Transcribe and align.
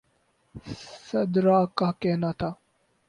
سدرا 1.07 1.59
کا 1.77 1.91
کہنا 1.99 2.31
تھا 2.39 2.49